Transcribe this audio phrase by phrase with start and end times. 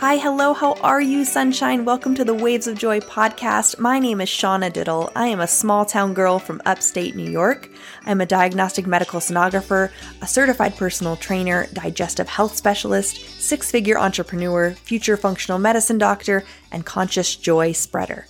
[0.00, 1.84] Hi, hello, how are you, sunshine?
[1.84, 3.78] Welcome to the Waves of Joy podcast.
[3.78, 5.12] My name is Shauna Dittl.
[5.14, 7.68] I am a small town girl from upstate New York.
[8.06, 9.90] I'm a diagnostic medical sonographer,
[10.22, 16.86] a certified personal trainer, digestive health specialist, six figure entrepreneur, future functional medicine doctor, and
[16.86, 18.26] conscious joy spreader.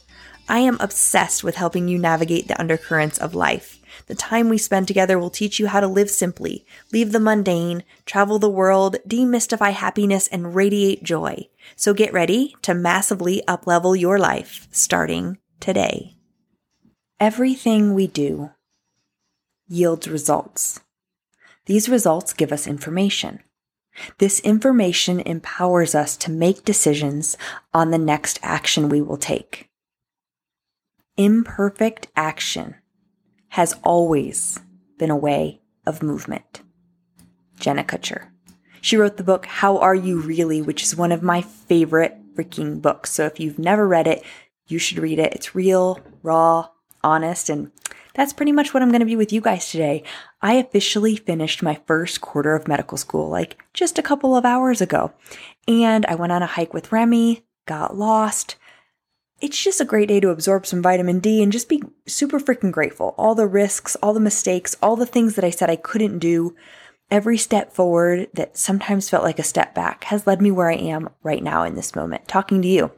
[0.49, 3.80] I am obsessed with helping you navigate the undercurrents of life.
[4.11, 7.85] The time we spend together will teach you how to live simply, leave the mundane,
[8.07, 11.49] travel the world, demystify happiness, and radiate joy.
[11.77, 16.17] So get ready to massively uplevel your life starting today.
[17.21, 18.51] Everything we do
[19.69, 20.81] yields results.
[21.67, 23.45] These results give us information.
[24.19, 27.37] This information empowers us to make decisions
[27.73, 29.71] on the next action we will take.
[31.17, 32.75] Imperfect action
[33.51, 34.59] has always
[34.99, 36.63] been a way of movement.
[37.59, 38.29] Jenna Kutcher.
[38.81, 42.81] She wrote the book How Are You Really, which is one of my favorite freaking
[42.81, 43.11] books.
[43.11, 44.25] So if you've never read it,
[44.67, 45.35] you should read it.
[45.35, 46.69] It's real, raw,
[47.03, 47.73] honest, and
[48.15, 50.03] that's pretty much what I'm going to be with you guys today.
[50.41, 54.81] I officially finished my first quarter of medical school like just a couple of hours
[54.81, 55.13] ago.
[55.69, 58.57] And I went on a hike with Remy, got lost,
[59.41, 62.71] it's just a great day to absorb some vitamin D and just be super freaking
[62.71, 63.15] grateful.
[63.17, 66.55] All the risks, all the mistakes, all the things that I said I couldn't do,
[67.11, 70.77] every step forward that sometimes felt like a step back has led me where I
[70.77, 72.93] am right now in this moment, talking to you.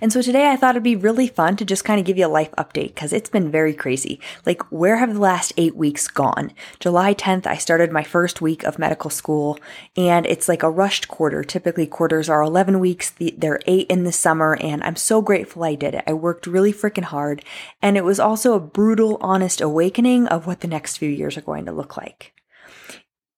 [0.00, 2.26] And so today I thought it'd be really fun to just kind of give you
[2.26, 4.20] a life update because it's been very crazy.
[4.44, 6.52] Like, where have the last eight weeks gone?
[6.80, 9.58] July 10th, I started my first week of medical school
[9.96, 11.42] and it's like a rushed quarter.
[11.42, 15.74] Typically, quarters are 11 weeks, they're eight in the summer, and I'm so grateful I
[15.74, 16.04] did it.
[16.06, 17.44] I worked really freaking hard,
[17.82, 21.42] and it was also a brutal, honest awakening of what the next few years are
[21.42, 22.32] going to look like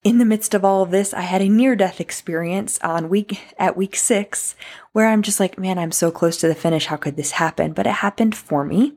[0.08, 3.42] in the midst of all of this, I had a near death experience on week
[3.58, 4.56] at week six
[4.92, 6.86] where I'm just like, man, I'm so close to the finish.
[6.86, 7.74] How could this happen?
[7.74, 8.94] But it happened for me.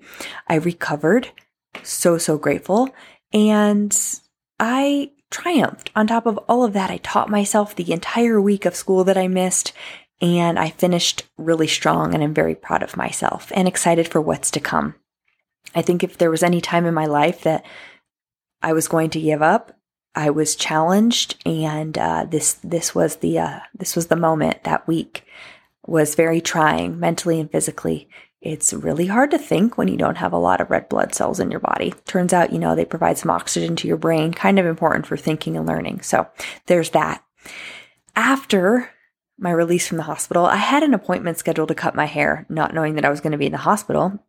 [0.47, 1.31] I recovered.
[1.83, 2.95] So, so grateful.
[3.33, 3.93] And
[4.57, 5.91] I triumphed.
[5.97, 9.17] On top of all of that, I taught myself the entire week of school that
[9.17, 9.73] I missed.
[10.21, 14.49] And I finished really strong and I'm very proud of myself and excited for what's
[14.51, 14.95] to come.
[15.75, 17.65] I think if there was any time in my life that
[18.61, 19.77] I was going to give up,
[20.13, 24.87] I was challenged, and uh, this this was the uh, this was the moment that
[24.87, 25.25] week
[25.85, 28.09] was very trying mentally and physically.
[28.41, 31.39] It's really hard to think when you don't have a lot of red blood cells
[31.39, 31.93] in your body.
[32.05, 35.15] Turns out, you know, they provide some oxygen to your brain, kind of important for
[35.15, 36.01] thinking and learning.
[36.01, 36.27] So
[36.65, 37.23] there's that.
[38.15, 38.89] After
[39.37, 42.73] my release from the hospital, I had an appointment scheduled to cut my hair, not
[42.73, 44.19] knowing that I was going to be in the hospital.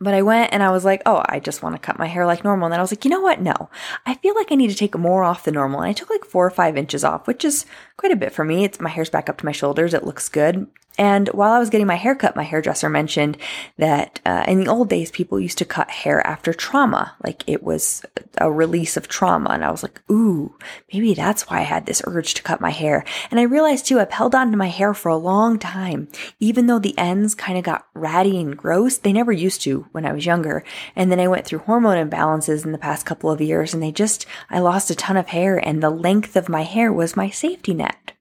[0.00, 2.24] But I went and I was like, oh, I just want to cut my hair
[2.24, 2.66] like normal.
[2.66, 3.40] And then I was like, you know what?
[3.40, 3.68] No,
[4.06, 5.80] I feel like I need to take more off than normal.
[5.80, 7.66] And I took like four or five inches off, which is
[7.96, 8.64] quite a bit for me.
[8.64, 9.94] It's my hair's back up to my shoulders.
[9.94, 10.68] It looks good.
[10.98, 13.38] And while I was getting my hair cut, my hairdresser mentioned
[13.76, 17.62] that uh, in the old days, people used to cut hair after trauma, like it
[17.62, 18.04] was
[18.38, 19.50] a release of trauma.
[19.50, 20.56] And I was like, ooh,
[20.92, 23.04] maybe that's why I had this urge to cut my hair.
[23.30, 26.08] And I realized too, I've held on to my hair for a long time,
[26.40, 28.98] even though the ends kind of got ratty and gross.
[28.98, 30.64] They never used to when I was younger.
[30.96, 33.92] And then I went through hormone imbalances in the past couple of years, and they
[33.92, 37.30] just, I lost a ton of hair, and the length of my hair was my
[37.30, 38.12] safety net.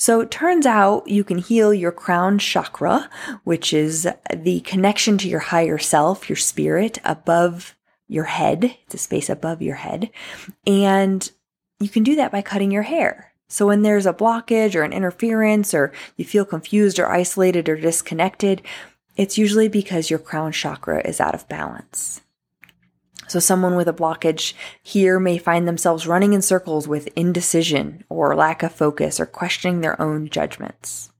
[0.00, 3.10] So it turns out you can heal your crown chakra,
[3.44, 7.76] which is the connection to your higher self, your spirit above
[8.08, 8.78] your head.
[8.86, 10.10] It's a space above your head.
[10.66, 11.30] And
[11.80, 13.34] you can do that by cutting your hair.
[13.50, 17.76] So when there's a blockage or an interference or you feel confused or isolated or
[17.76, 18.62] disconnected,
[19.16, 22.22] it's usually because your crown chakra is out of balance.
[23.30, 28.34] So someone with a blockage here may find themselves running in circles with indecision or
[28.34, 31.12] lack of focus or questioning their own judgments.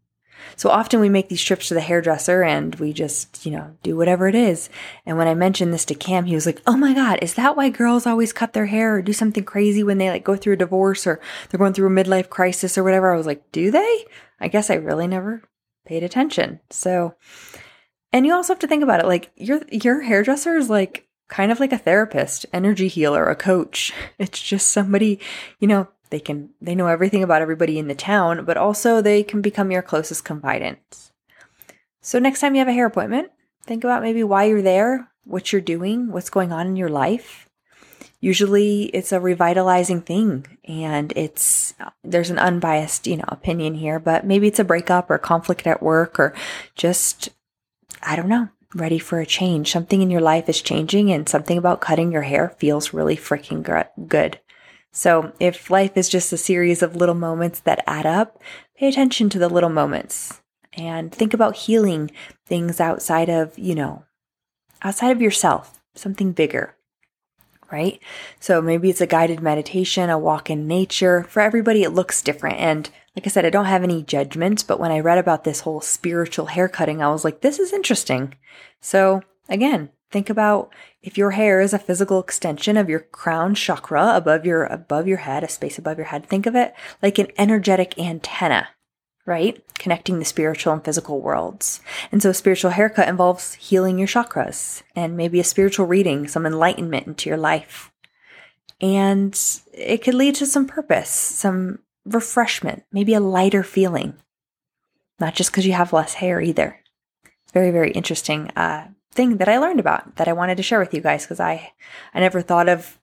[0.57, 3.97] So often we make these trips to the hairdresser and we just, you know, do
[3.97, 4.69] whatever it is.
[5.07, 7.57] And when I mentioned this to Cam, he was like, Oh my God, is that
[7.57, 10.55] why girls always cut their hair or do something crazy when they like go through
[10.55, 13.15] a divorce or they're going through a midlife crisis or whatever?
[13.15, 14.05] I was like, Do they?
[14.41, 15.45] I guess I really never
[15.87, 16.59] paid attention.
[16.71, 17.15] So,
[18.13, 19.07] and you also have to think about it.
[19.07, 23.93] Like your, your hairdresser is like kind of like a therapist, energy healer, a coach.
[24.19, 25.19] It's just somebody,
[25.59, 29.23] you know, they can they know everything about everybody in the town, but also they
[29.23, 31.13] can become your closest confidant.
[32.03, 33.31] So next time you have a hair appointment,
[33.65, 37.49] think about maybe why you're there, what you're doing, what's going on in your life.
[38.21, 41.75] Usually it's a revitalizing thing and it's
[42.05, 45.83] there's an unbiased, you know, opinion here, but maybe it's a breakup or conflict at
[45.83, 46.35] work or
[46.75, 47.31] just
[48.03, 49.71] I don't know, ready for a change.
[49.71, 53.63] Something in your life is changing and something about cutting your hair feels really freaking
[54.09, 54.41] good.
[54.93, 58.41] So if life is just a series of little moments that add up,
[58.77, 60.41] pay attention to the little moments
[60.73, 62.11] and think about healing
[62.47, 64.05] things outside of, you know,
[64.83, 66.77] outside of yourself, something bigger.
[67.71, 68.01] Right?
[68.41, 71.23] So maybe it's a guided meditation, a walk in nature.
[71.23, 72.59] For everybody, it looks different.
[72.59, 75.61] And like I said, I don't have any judgment, but when I read about this
[75.61, 78.35] whole spiritual haircutting, I was like, this is interesting.
[78.81, 80.73] So again, think about
[81.03, 85.19] if your hair is a physical extension of your crown chakra above your above your
[85.19, 88.69] head, a space above your head, think of it like an energetic antenna
[89.27, 89.63] right?
[89.79, 91.81] Connecting the spiritual and physical worlds.
[92.11, 96.47] And so a spiritual haircut involves healing your chakras and maybe a spiritual reading, some
[96.47, 97.93] enlightenment into your life.
[98.81, 99.39] And
[99.73, 104.15] it could lead to some purpose, some refreshment, maybe a lighter feeling.
[105.19, 106.81] Not just because you have less hair either.
[107.53, 110.95] Very, very interesting uh, thing that I learned about that I wanted to share with
[110.95, 111.73] you guys because I,
[112.15, 112.99] I never thought of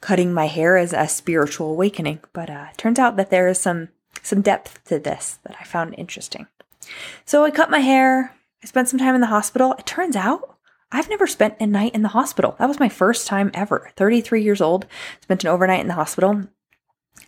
[0.00, 3.88] cutting my hair as a spiritual awakening, but uh, turns out that there is some
[4.22, 6.46] some depth to this that I found interesting.
[7.24, 8.34] So I cut my hair.
[8.62, 9.74] I spent some time in the hospital.
[9.78, 10.56] It turns out
[10.92, 12.56] I've never spent a night in the hospital.
[12.58, 13.90] That was my first time ever.
[13.96, 14.86] 33 years old,
[15.22, 16.48] spent an overnight in the hospital.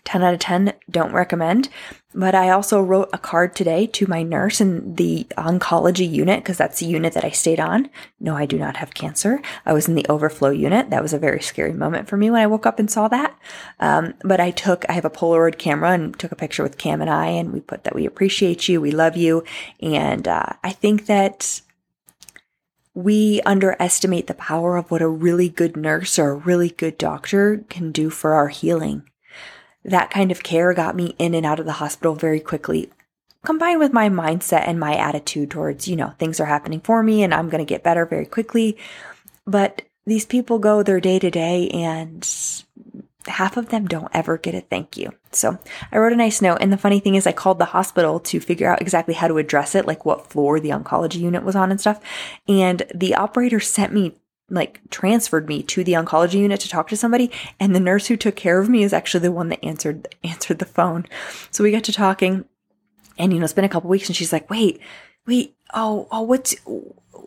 [0.05, 1.69] 10 out of 10 don't recommend.
[2.15, 6.59] But I also wrote a card today to my nurse in the oncology unit because
[6.59, 7.89] that's the unit that I stayed on.
[8.21, 9.41] No, I do not have cancer.
[9.65, 10.91] I was in the overflow unit.
[10.91, 13.35] That was a very scary moment for me when I woke up and saw that.
[13.81, 17.01] Um, but I took, I have a Polaroid camera and took a picture with Cam
[17.01, 19.45] and I, and we put that we appreciate you, we love you.
[19.81, 21.63] And uh, I think that
[22.95, 27.65] we underestimate the power of what a really good nurse or a really good doctor
[27.71, 29.05] can do for our healing
[29.85, 32.91] that kind of care got me in and out of the hospital very quickly,
[33.45, 37.23] combined with my mindset and my attitude towards, you know, things are happening for me
[37.23, 38.77] and I'm going to get better very quickly.
[39.47, 42.27] But these people go their day to day and
[43.27, 45.13] half of them don't ever get a thank you.
[45.31, 45.59] So
[45.91, 46.59] I wrote a nice note.
[46.61, 49.39] And the funny thing is, I called the hospital to figure out exactly how to
[49.39, 52.01] address it, like what floor the oncology unit was on and stuff.
[52.49, 54.17] And the operator sent me
[54.51, 58.17] like transferred me to the oncology unit to talk to somebody and the nurse who
[58.17, 61.07] took care of me is actually the one that answered answered the phone.
[61.51, 62.45] So we got to talking
[63.19, 64.81] and you know it's been a couple weeks and she's like wait
[65.27, 66.55] wait oh oh what's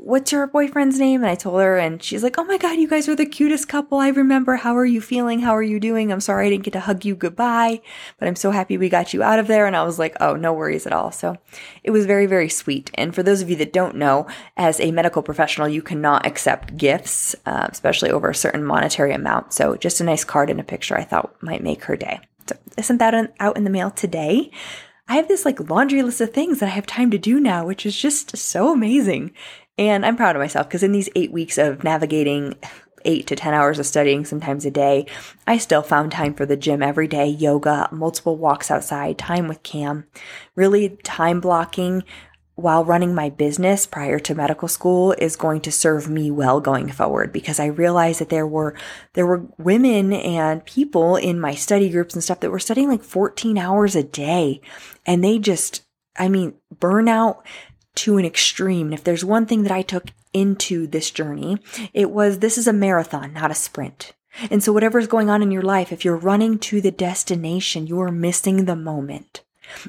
[0.05, 1.23] what's your boyfriend's name?
[1.23, 3.67] And I told her, and she's like, oh my God, you guys are the cutest
[3.67, 4.55] couple I remember.
[4.55, 5.39] How are you feeling?
[5.39, 6.11] How are you doing?
[6.11, 7.81] I'm sorry I didn't get to hug you goodbye,
[8.19, 9.65] but I'm so happy we got you out of there.
[9.65, 11.11] And I was like, oh, no worries at all.
[11.11, 11.37] So
[11.83, 12.91] it was very, very sweet.
[12.93, 14.27] And for those of you that don't know,
[14.57, 19.53] as a medical professional, you cannot accept gifts, uh, especially over a certain monetary amount.
[19.53, 22.19] So just a nice card and a picture I thought might make her day.
[22.47, 24.51] So isn't that out in the mail today?
[25.07, 27.65] I have this like laundry list of things that I have time to do now,
[27.65, 29.33] which is just so amazing.
[29.77, 32.55] And I'm proud of myself because in these eight weeks of navigating
[33.03, 35.05] eight to 10 hours of studying, sometimes a day,
[35.45, 39.61] I still found time for the gym every day, yoga, multiple walks outside, time with
[39.63, 40.05] Cam,
[40.55, 42.03] really time blocking
[42.55, 46.89] while running my business prior to medical school is going to serve me well going
[46.89, 48.75] forward because I realized that there were
[49.13, 53.03] there were women and people in my study groups and stuff that were studying like
[53.03, 54.61] 14 hours a day
[55.05, 55.83] and they just
[56.17, 57.43] I mean burnout
[57.95, 58.87] to an extreme.
[58.87, 61.57] And if there's one thing that I took into this journey,
[61.93, 64.13] it was this is a marathon, not a sprint.
[64.51, 68.01] And so whatever's going on in your life, if you're running to the destination, you
[68.01, 69.44] are missing the moment.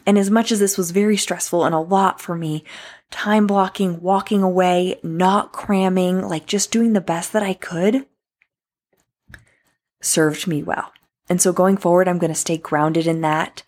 [0.06, 2.64] And as much as this was very stressful and a lot for me,
[3.10, 8.06] time blocking, walking away, not cramming, like just doing the best that I could
[10.00, 10.92] served me well.
[11.28, 13.62] And so going forward, I'm going to stay grounded in that.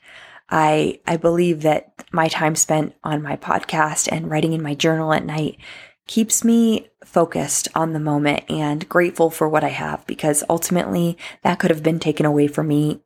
[0.50, 5.12] I, I believe that my time spent on my podcast and writing in my journal
[5.12, 5.58] at night
[6.06, 11.58] keeps me focused on the moment and grateful for what I have because ultimately that
[11.58, 13.02] could have been taken away from me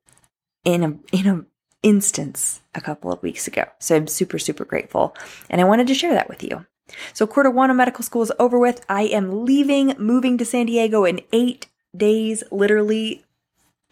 [0.64, 1.44] in a, in a
[1.82, 3.64] instance a couple of weeks ago.
[3.78, 5.14] So I'm super, super grateful.
[5.50, 6.66] And I wanted to share that with you.
[7.12, 7.26] So
[7.70, 8.84] of medical school is over with.
[8.88, 13.24] I am leaving, moving to San Diego in eight days, literally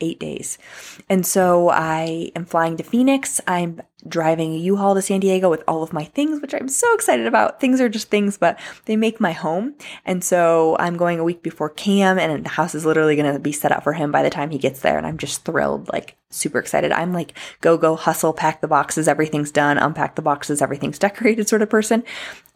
[0.01, 0.59] eight days.
[1.09, 3.41] And so I am flying to Phoenix.
[3.47, 6.93] I'm driving a U-Haul to San Diego with all of my things, which I'm so
[6.95, 7.61] excited about.
[7.61, 9.75] Things are just things, but they make my home.
[10.05, 13.39] And so I'm going a week before Cam and the house is literally going to
[13.39, 14.97] be set up for him by the time he gets there.
[14.97, 16.93] And I'm just thrilled, like super excited.
[16.93, 19.09] I'm like, go, go, hustle, pack the boxes.
[19.09, 19.79] Everything's done.
[19.79, 20.63] Unpack the boxes.
[20.63, 22.05] Everything's decorated sort of person.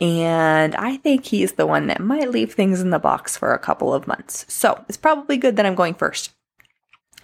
[0.01, 3.59] And I think he's the one that might leave things in the box for a
[3.59, 4.47] couple of months.
[4.49, 6.33] So it's probably good that I'm going first.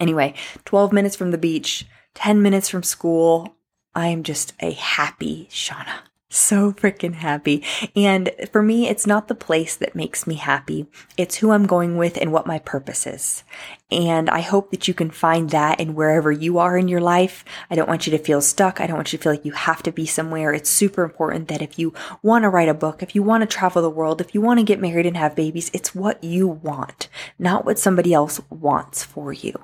[0.01, 0.33] Anyway,
[0.65, 3.55] 12 minutes from the beach, 10 minutes from school.
[3.93, 5.99] I am just a happy Shauna.
[6.33, 7.63] so freaking happy.
[7.95, 10.87] And for me, it's not the place that makes me happy.
[11.17, 13.43] It's who I'm going with and what my purpose is.
[13.91, 17.43] And I hope that you can find that in wherever you are in your life.
[17.69, 18.79] I don't want you to feel stuck.
[18.79, 20.53] I don't want you to feel like you have to be somewhere.
[20.53, 21.93] It's super important that if you
[22.23, 24.59] want to write a book, if you want to travel the world, if you want
[24.59, 29.03] to get married and have babies, it's what you want, not what somebody else wants
[29.03, 29.59] for you.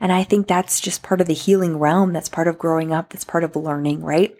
[0.00, 2.12] And I think that's just part of the healing realm.
[2.12, 3.10] That's part of growing up.
[3.10, 4.36] That's part of learning, right?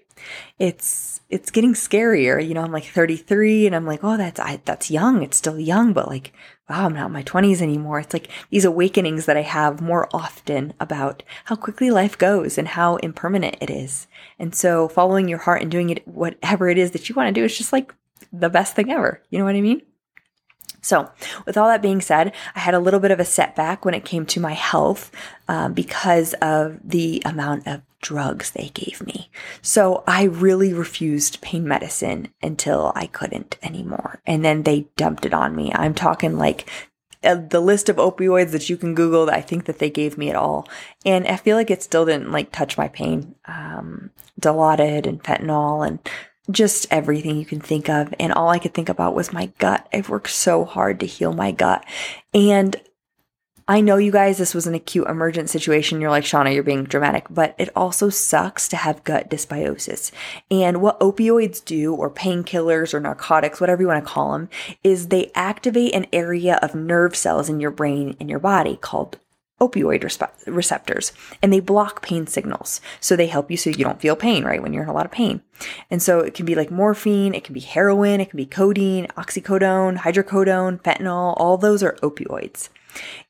[0.58, 2.46] It's it's getting scarier.
[2.46, 5.22] You know, I'm like 33 and I'm like, oh, that's, I, that's young.
[5.22, 6.32] It's still young, but like,
[6.68, 8.00] wow, I'm not in my 20s anymore.
[8.00, 12.68] It's like these awakenings that I have more often about how quickly life goes and
[12.68, 14.06] how impermanent it is.
[14.38, 17.40] And so following your heart and doing it, whatever it is that you want to
[17.40, 17.94] do is just like
[18.32, 19.22] the best thing ever.
[19.28, 19.82] You know what I mean?
[20.80, 21.11] So,
[21.47, 24.04] with all that being said, I had a little bit of a setback when it
[24.04, 25.11] came to my health
[25.49, 29.30] um, because of the amount of drugs they gave me.
[29.61, 34.20] So, I really refused pain medicine until I couldn't anymore.
[34.26, 35.73] And then they dumped it on me.
[35.75, 36.68] I'm talking like
[37.25, 40.16] uh, the list of opioids that you can Google that I think that they gave
[40.16, 40.68] me at all.
[41.04, 43.35] And I feel like it still didn't like touch my pain.
[43.47, 45.99] Um, Dilaudid and fentanyl and
[46.50, 48.14] just everything you can think of.
[48.18, 49.88] And all I could think about was my gut.
[49.92, 51.84] I've worked so hard to heal my gut.
[52.32, 52.76] And
[53.70, 56.00] I know you guys, this was an acute emergent situation.
[56.00, 60.10] You're like, Shauna, you're being dramatic, but it also sucks to have gut dysbiosis.
[60.50, 64.48] And what opioids do, or painkillers or narcotics, whatever you want to call them,
[64.82, 69.18] is they activate an area of nerve cells in your brain and your body called
[69.60, 71.12] opioid resp- receptors
[71.42, 72.80] and they block pain signals.
[73.00, 74.62] So they help you so you don't feel pain, right?
[74.62, 75.42] When you're in a lot of pain.
[75.90, 79.06] And so it can be like morphine, it can be heroin, it can be codeine,
[79.16, 82.68] oxycodone, hydrocodone, fentanyl, all those are opioids.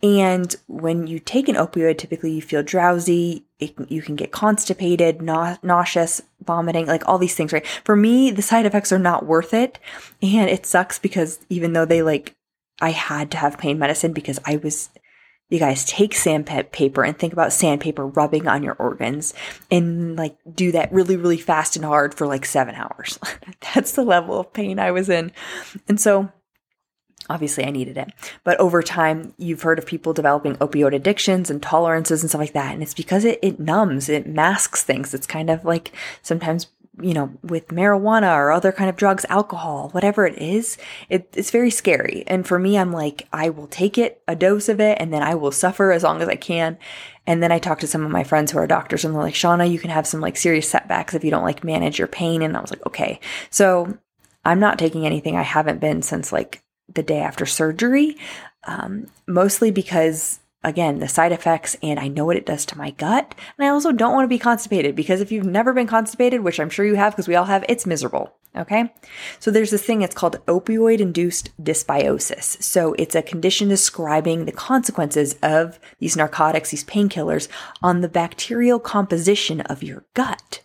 [0.03, 5.21] And when you take an opioid, typically you feel drowsy, it, you can get constipated,
[5.21, 7.67] na- nauseous, vomiting, like all these things, right?
[7.85, 9.79] For me, the side effects are not worth it.
[10.23, 12.35] And it sucks because even though they like,
[12.81, 14.91] I had to have pain medicine because I was
[15.51, 19.33] you guys take sandpaper and think about sandpaper rubbing on your organs
[19.71, 23.19] and like do that really, really fast and hard for like seven hours.
[23.75, 25.33] That's the level of pain I was in.
[25.89, 26.31] And so
[27.31, 28.11] obviously I needed it.
[28.45, 32.53] But over time, you've heard of people developing opioid addictions and tolerances and stuff like
[32.53, 32.75] that.
[32.75, 35.15] And it's because it, it numbs, it masks things.
[35.15, 36.69] It's kind of like sometimes
[37.01, 40.79] you know, with marijuana or other kind of drugs, alcohol, whatever it is,
[41.09, 42.25] it, it's very scary.
[42.27, 45.23] And for me, I'm like, I will take it, a dose of it, and then
[45.23, 46.79] I will suffer as long as I can.
[47.27, 49.35] And then I talked to some of my friends who are doctors and they're like,
[49.35, 52.41] Shauna, you can have some like serious setbacks if you don't like manage your pain.
[52.41, 53.21] And I was like, okay.
[53.51, 53.99] So
[54.45, 55.37] I'm not taking anything.
[55.37, 56.63] I haven't been since like
[56.95, 58.17] the day after surgery,
[58.67, 62.91] um, mostly because again, the side effects, and I know what it does to my
[62.91, 63.35] gut.
[63.57, 66.59] And I also don't want to be constipated because if you've never been constipated, which
[66.59, 68.35] I'm sure you have because we all have, it's miserable.
[68.57, 68.93] Okay.
[69.39, 72.63] So there's this thing, it's called opioid induced dysbiosis.
[72.63, 77.49] So it's a condition describing the consequences of these narcotics, these painkillers
[77.83, 80.63] on the bacterial composition of your gut.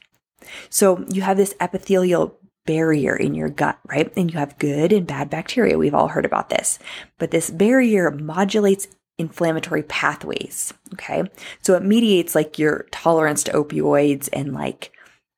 [0.70, 4.12] So you have this epithelial barrier in your gut, right?
[4.16, 5.78] And you have good and bad bacteria.
[5.78, 6.80] We've all heard about this.
[7.20, 10.74] But this barrier modulates inflammatory pathways.
[10.94, 11.24] Okay.
[11.62, 14.92] So it mediates like your tolerance to opioids and like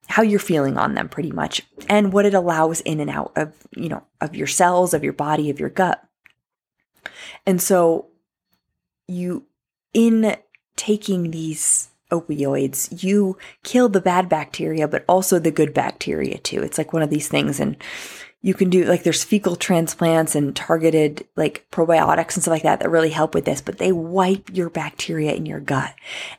[0.08, 3.54] how you're feeling on them pretty much and what it allows in and out of,
[3.76, 6.04] you know, of your cells, of your body, of your gut.
[7.46, 8.08] And so
[9.08, 9.46] you,
[9.94, 10.36] in
[10.76, 16.62] taking these opioids, you kill the bad bacteria, but also the good bacteria too.
[16.62, 17.60] It's like one of these things.
[17.60, 17.76] And
[18.46, 22.80] you can do like there's fecal transplants and targeted like probiotics and stuff like that
[22.80, 25.96] that really help with this, but they wipe your bacteria in your gut.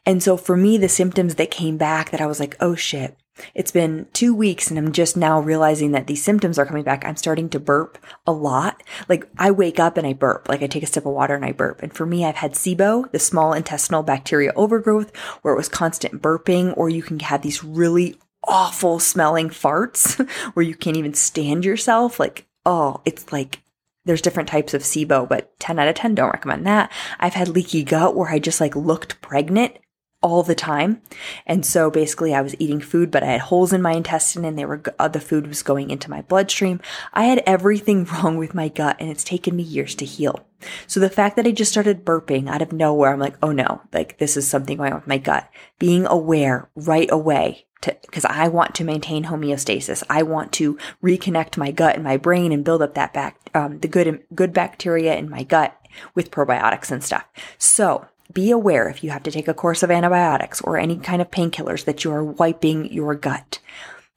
[0.06, 3.18] And so for me, the symptoms that came back that I was like, oh shit,
[3.56, 7.04] it's been two weeks and I'm just now realizing that these symptoms are coming back.
[7.04, 8.84] I'm starting to burp a lot.
[9.08, 11.44] Like I wake up and I burp, like I take a sip of water and
[11.44, 11.82] I burp.
[11.82, 15.10] And for me, I've had SIBO, the small intestinal bacteria overgrowth,
[15.42, 20.64] where it was constant burping, or you can have these really awful smelling farts where
[20.64, 22.20] you can't even stand yourself.
[22.20, 23.60] Like, oh, it's like
[24.04, 26.90] there's different types of SIBO, but 10 out of 10 don't recommend that.
[27.18, 29.78] I've had leaky gut where I just like looked pregnant
[30.22, 31.02] all the time.
[31.46, 34.58] And so basically I was eating food, but I had holes in my intestine and
[34.58, 36.80] they were, uh, the food was going into my bloodstream.
[37.12, 40.46] I had everything wrong with my gut and it's taken me years to heal.
[40.86, 43.82] So the fact that I just started burping out of nowhere, I'm like, oh no,
[43.92, 45.48] like this is something going with my gut.
[45.78, 50.02] Being aware right away to, cause I want to maintain homeostasis.
[50.08, 53.80] I want to reconnect my gut and my brain and build up that back, um,
[53.80, 55.78] the good, good bacteria in my gut
[56.14, 57.24] with probiotics and stuff.
[57.58, 61.22] So be aware if you have to take a course of antibiotics or any kind
[61.22, 63.60] of painkillers that you are wiping your gut.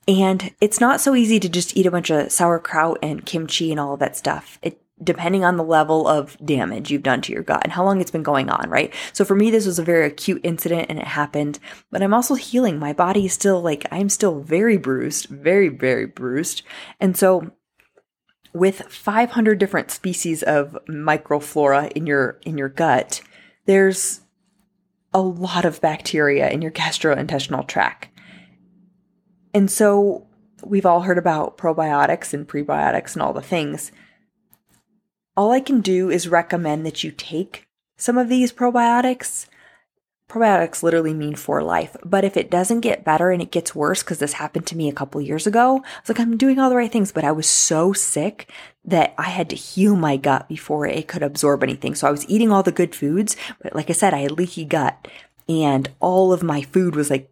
[0.07, 3.79] And it's not so easy to just eat a bunch of sauerkraut and kimchi and
[3.79, 4.57] all of that stuff.
[4.63, 8.01] It depending on the level of damage you've done to your gut and how long
[8.01, 8.93] it's been going on, right?
[9.13, 11.59] So for me, this was a very acute incident and it happened,
[11.91, 12.79] but I'm also healing.
[12.79, 16.63] My body is still like, I'm still very bruised, very, very bruised.
[16.99, 17.51] And so
[18.53, 23.21] with 500 different species of microflora in your, in your gut,
[23.65, 24.21] there's
[25.13, 28.09] a lot of bacteria in your gastrointestinal tract.
[29.53, 30.27] And so
[30.63, 33.91] we've all heard about probiotics and prebiotics and all the things.
[35.39, 37.65] All I can do is recommend that you take
[37.95, 39.45] some of these probiotics.
[40.29, 44.03] Probiotics literally mean for life, but if it doesn't get better and it gets worse,
[44.03, 46.69] because this happened to me a couple years ago, I was like, I'm doing all
[46.69, 48.51] the right things, but I was so sick
[48.83, 51.95] that I had to heal my gut before it could absorb anything.
[51.95, 54.65] So I was eating all the good foods, but like I said, I had leaky
[54.65, 55.07] gut
[55.47, 57.31] and all of my food was like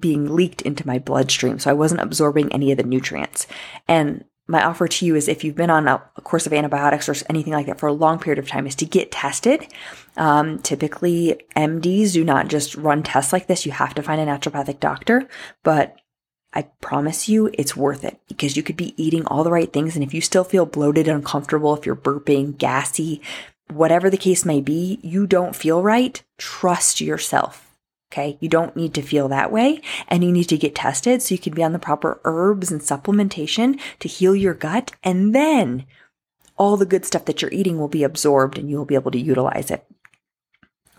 [0.00, 1.60] being leaked into my bloodstream.
[1.60, 3.46] So I wasn't absorbing any of the nutrients.
[3.86, 7.14] And my offer to you is if you've been on a, course of antibiotics or
[7.30, 9.66] anything like that for a long period of time is to get tested.
[10.16, 13.64] Um, typically MDs do not just run tests like this.
[13.64, 15.28] You have to find a naturopathic doctor,
[15.62, 15.96] but
[16.52, 19.96] I promise you it's worth it because you could be eating all the right things.
[19.96, 23.20] And if you still feel bloated, uncomfortable, if you're burping, gassy,
[23.70, 27.63] whatever the case may be, you don't feel right, trust yourself.
[28.12, 28.38] Okay.
[28.40, 31.38] You don't need to feel that way and you need to get tested so you
[31.38, 34.92] can be on the proper herbs and supplementation to heal your gut.
[35.02, 35.84] And then
[36.56, 39.10] all the good stuff that you're eating will be absorbed and you will be able
[39.10, 39.84] to utilize it.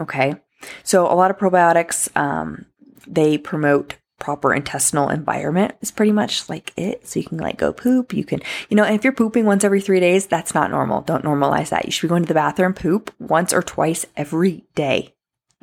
[0.01, 0.35] Okay.
[0.83, 2.65] So a lot of probiotics, um,
[3.07, 7.07] they promote proper intestinal environment is pretty much like it.
[7.07, 8.13] So you can like go poop.
[8.13, 11.01] You can, you know, if you're pooping once every three days, that's not normal.
[11.01, 11.85] Don't normalize that.
[11.85, 15.14] You should be going to the bathroom, poop once or twice every day.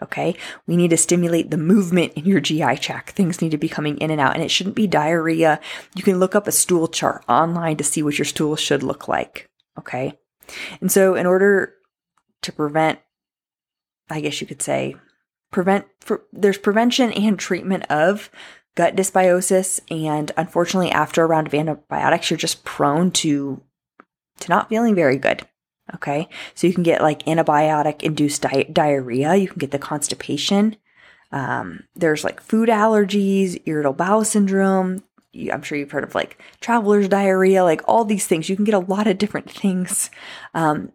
[0.03, 0.35] Okay.
[0.67, 3.11] We need to stimulate the movement in your GI tract.
[3.11, 5.61] Things need to be coming in and out and it shouldn't be diarrhea.
[5.95, 9.07] You can look up a stool chart online to see what your stool should look
[9.07, 9.49] like.
[9.79, 10.19] Okay.
[10.81, 11.75] And so in order
[12.43, 12.99] to prevent,
[14.11, 14.97] I guess you could say,
[15.53, 18.29] prevent, for, there's prevention and treatment of
[18.75, 19.81] gut dysbiosis.
[19.91, 23.63] And unfortunately, after a round of antibiotics, you're just prone to,
[24.41, 25.47] to not feeling very good.
[25.95, 26.29] Okay.
[26.55, 29.35] So you can get like antibiotic induced di- diarrhea.
[29.35, 30.77] You can get the constipation.
[31.33, 35.03] Um, there's like food allergies, irritable bowel syndrome.
[35.51, 38.49] I'm sure you've heard of like traveler's diarrhea, like all these things.
[38.49, 40.11] You can get a lot of different things.
[40.55, 40.93] Um,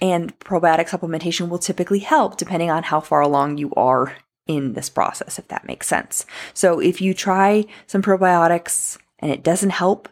[0.00, 4.90] and probiotic supplementation will typically help depending on how far along you are in this
[4.90, 6.26] process, if that makes sense.
[6.52, 10.08] So if you try some probiotics and it doesn't help,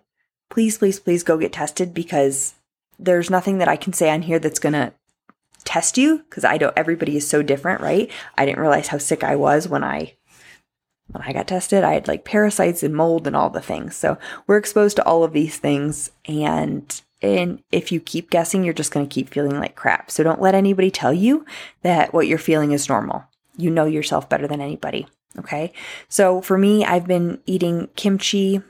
[0.50, 2.54] please, please, please go get tested because
[3.04, 4.92] there's nothing that I can say on here that's going to
[5.64, 8.10] test you because I don't, everybody is so different, right?
[8.36, 10.14] I didn't realize how sick I was when I,
[11.08, 11.84] when I got tested.
[11.84, 13.96] I had like parasites and mold and all the things.
[13.96, 16.10] So we're exposed to all of these things.
[16.24, 20.10] And, and if you keep guessing, you're just going to keep feeling like crap.
[20.10, 21.44] So don't let anybody tell you
[21.82, 23.24] that what you're feeling is normal.
[23.56, 25.06] You know yourself better than anybody.
[25.38, 25.72] Okay.
[26.08, 28.62] So for me, I've been eating kimchi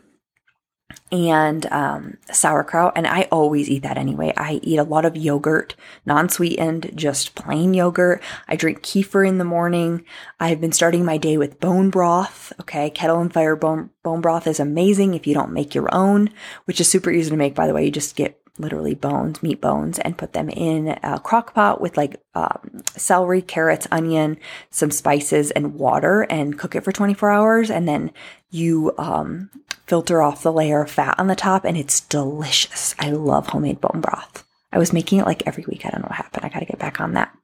[1.11, 2.93] and um, sauerkraut.
[2.97, 4.33] And I always eat that anyway.
[4.37, 5.75] I eat a lot of yogurt,
[6.07, 8.23] non sweetened, just plain yogurt.
[8.49, 10.05] I drink kefir in the morning.
[10.41, 12.53] I've been starting my day with bone broth.
[12.61, 12.91] Okay.
[12.91, 16.31] Kettle and fire bone, bone broth is amazing if you don't make your own,
[16.65, 17.85] which is super easy to make, by the way.
[17.85, 21.97] You just get literally bones, meat bones, and put them in a crock pot with
[21.99, 24.39] like um, celery, carrots, onion,
[24.71, 27.71] some spices, and water, and cook it for 24 hours.
[27.71, 28.11] And then
[28.51, 29.51] you um,
[29.87, 32.95] filter off the layer of fat on the top, and it's delicious.
[32.99, 34.45] I love homemade bone broth.
[34.73, 35.85] I was making it like every week.
[35.85, 36.45] I don't know what happened.
[36.45, 37.37] I got to get back on that.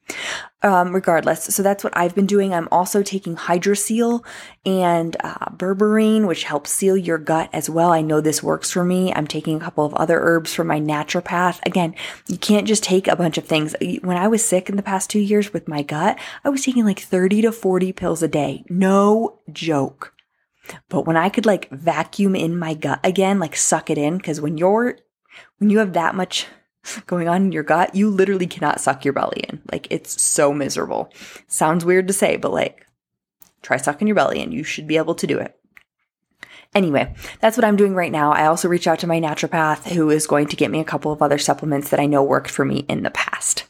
[0.63, 2.55] Um, regardless, so that's what I've been doing.
[2.55, 4.25] I'm also taking Hydroseal
[4.65, 7.93] and uh, berberine, which helps seal your gut as well.
[7.93, 9.13] I know this works for me.
[9.13, 11.61] I'm taking a couple of other herbs from my naturopath.
[11.67, 11.95] Again,
[12.27, 13.77] you can't just take a bunch of things.
[14.01, 16.87] When I was sick in the past two years with my gut, I was taking
[16.87, 18.65] like 30 to 40 pills a day.
[18.71, 20.15] No joke.
[20.89, 24.41] But when I could like vacuum in my gut again, like suck it in, because
[24.41, 24.99] when you're,
[25.59, 26.47] when you have that much
[27.07, 29.61] going on in your gut, you literally cannot suck your belly in.
[29.71, 31.13] Like it's so miserable.
[31.47, 32.87] Sounds weird to say, but like
[33.63, 34.53] try sucking your belly in.
[34.53, 35.55] You should be able to do it.
[36.75, 38.33] Anyway, that's what I'm doing right now.
[38.33, 41.13] I also reach out to my naturopath who is going to get me a couple
[41.13, 43.65] of other supplements that I know worked for me in the past.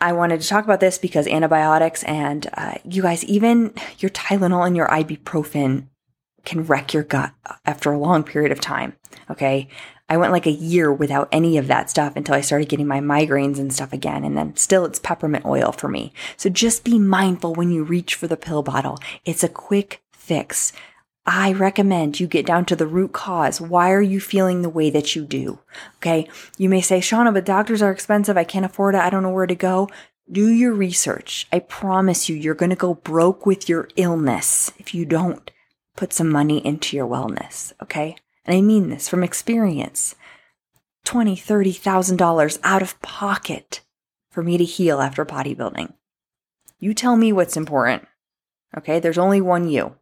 [0.00, 4.66] I wanted to talk about this because antibiotics and uh, you guys, even your Tylenol
[4.66, 5.88] and your ibuprofen
[6.46, 7.34] can wreck your gut
[7.66, 8.96] after a long period of time.
[9.30, 9.68] Okay.
[10.10, 13.00] I went like a year without any of that stuff until I started getting my
[13.00, 14.24] migraines and stuff again.
[14.24, 16.12] And then still it's peppermint oil for me.
[16.36, 18.98] So just be mindful when you reach for the pill bottle.
[19.24, 20.72] It's a quick fix.
[21.24, 23.60] I recommend you get down to the root cause.
[23.60, 25.60] Why are you feeling the way that you do?
[25.98, 26.28] Okay.
[26.58, 28.36] You may say, Shauna, but doctors are expensive.
[28.36, 29.02] I can't afford it.
[29.02, 29.88] I don't know where to go.
[30.30, 31.46] Do your research.
[31.52, 35.50] I promise you, you're going to go broke with your illness if you don't
[35.94, 37.72] put some money into your wellness.
[37.80, 38.16] Okay.
[38.44, 40.14] And I mean this from experience.
[41.04, 43.80] Twenty, thirty thousand dollars out of pocket
[44.30, 45.92] for me to heal after bodybuilding.
[46.78, 48.06] You tell me what's important.
[48.76, 49.96] Okay, there's only one you.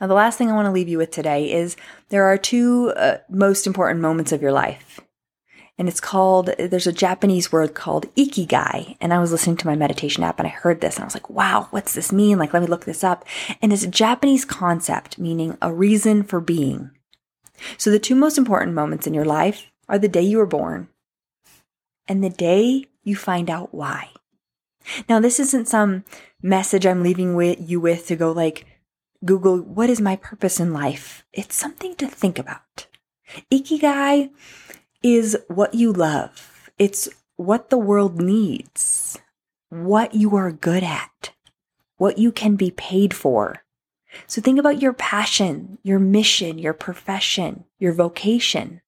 [0.00, 1.76] Now, the last thing I want to leave you with today is
[2.08, 5.00] there are two uh, most important moments of your life.
[5.78, 8.96] And it's called, there's a Japanese word called ikigai.
[9.00, 11.14] And I was listening to my meditation app and I heard this and I was
[11.14, 12.38] like, wow, what's this mean?
[12.38, 13.24] Like, let me look this up.
[13.60, 16.90] And it's a Japanese concept meaning a reason for being.
[17.78, 20.88] So the two most important moments in your life are the day you were born
[22.06, 24.10] and the day you find out why.
[25.08, 26.04] Now, this isn't some
[26.42, 28.66] message I'm leaving with you with to go like,
[29.24, 31.24] Google, what is my purpose in life?
[31.32, 32.88] It's something to think about.
[33.50, 34.30] Ikigai
[35.02, 36.70] is what you love.
[36.78, 39.18] It's what the world needs,
[39.68, 41.32] what you are good at,
[41.96, 43.62] what you can be paid for.
[44.26, 48.80] So think about your passion, your mission, your profession, your vocation.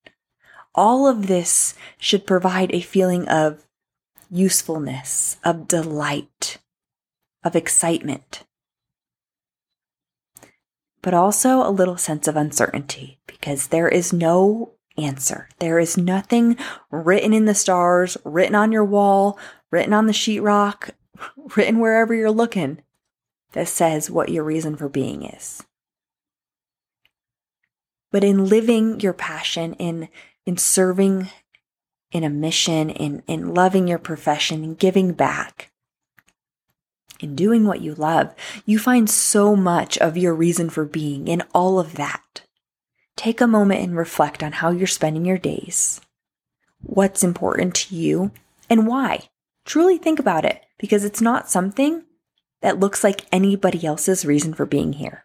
[0.74, 3.64] All of this should provide a feeling of
[4.30, 6.58] usefulness, of delight,
[7.42, 8.44] of excitement
[11.04, 15.48] but also a little sense of uncertainty because there is no answer.
[15.58, 16.56] There is nothing
[16.90, 19.38] written in the stars, written on your wall,
[19.70, 20.90] written on the sheetrock,
[21.56, 22.82] written wherever you're looking
[23.52, 25.62] that says what your reason for being is.
[28.10, 30.08] But in living your passion, in,
[30.46, 31.30] in serving
[32.14, 35.72] in a mission, in, in loving your profession, in giving back,
[37.18, 38.32] in doing what you love,
[38.64, 42.43] you find so much of your reason for being in all of that.
[43.16, 46.00] Take a moment and reflect on how you're spending your days,
[46.82, 48.32] what's important to you,
[48.68, 49.28] and why.
[49.64, 52.04] Truly think about it because it's not something
[52.60, 55.24] that looks like anybody else's reason for being here.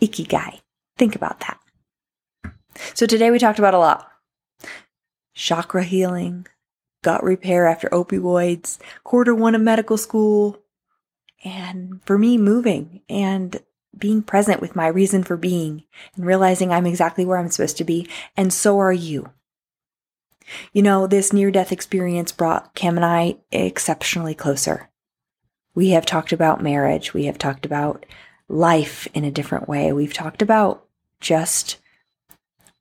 [0.00, 0.60] Ikigai.
[0.98, 1.58] Think about that.
[2.94, 4.08] So today we talked about a lot
[5.34, 6.46] chakra healing,
[7.02, 10.58] gut repair after opioids, quarter one of medical school,
[11.44, 13.60] and for me, moving and
[13.96, 15.84] being present with my reason for being
[16.16, 19.30] and realizing I'm exactly where I'm supposed to be, and so are you.
[20.72, 24.90] You know, this near death experience brought Cam and I exceptionally closer.
[25.74, 27.14] We have talked about marriage.
[27.14, 28.04] We have talked about
[28.48, 29.92] life in a different way.
[29.92, 30.84] We've talked about
[31.20, 31.78] just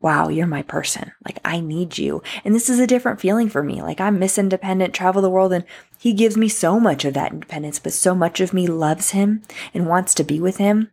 [0.02, 1.12] wow, you're my person.
[1.24, 2.24] Like, I need you.
[2.44, 3.84] And this is a different feeling for me.
[3.84, 5.64] Like, I'm Miss Independent, travel the world, and
[6.00, 9.44] he gives me so much of that independence, but so much of me loves him
[9.76, 10.90] and wants to be with him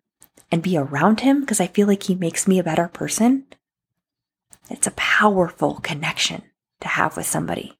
[0.50, 3.44] and be around him because I feel like he makes me a better person.
[4.70, 6.42] It's a powerful connection
[6.80, 7.78] to have with somebody.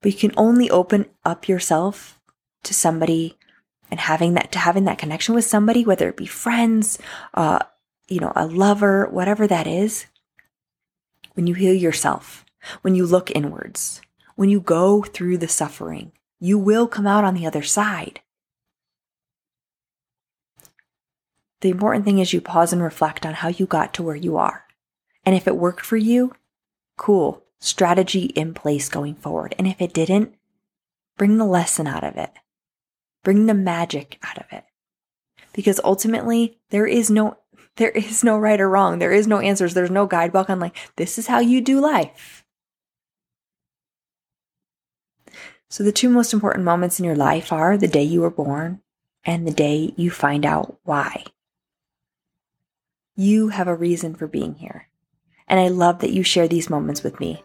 [0.00, 2.20] But you can only open up yourself
[2.64, 3.36] to somebody
[3.90, 6.98] and having that to having that connection with somebody, whether it be friends,
[7.34, 7.60] uh,
[8.08, 10.06] you know, a lover, whatever that is,
[11.34, 12.44] when you heal yourself,
[12.82, 14.00] when you look inwards,
[14.36, 18.20] when you go through the suffering, you will come out on the other side.
[21.64, 24.36] The important thing is you pause and reflect on how you got to where you
[24.36, 24.66] are.
[25.24, 26.34] And if it worked for you,
[26.98, 29.54] cool, strategy in place going forward.
[29.56, 30.34] And if it didn't,
[31.16, 32.32] bring the lesson out of it.
[33.22, 34.64] Bring the magic out of it.
[35.54, 37.38] Because ultimately, there is no
[37.76, 38.98] there is no right or wrong.
[38.98, 39.72] There is no answers.
[39.72, 42.44] There's no guidebook on like, this is how you do life.
[45.70, 48.82] So the two most important moments in your life are the day you were born
[49.24, 51.24] and the day you find out why.
[53.16, 54.88] You have a reason for being here.
[55.46, 57.42] And I love that you share these moments with me.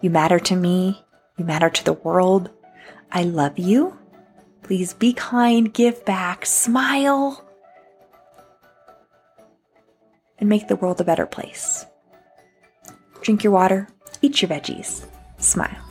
[0.00, 1.04] You matter to me.
[1.36, 2.50] You matter to the world.
[3.10, 3.96] I love you.
[4.62, 7.48] Please be kind, give back, smile
[10.38, 11.84] and make the world a better place.
[13.22, 13.88] Drink your water,
[14.22, 15.04] eat your veggies,
[15.38, 15.87] smile.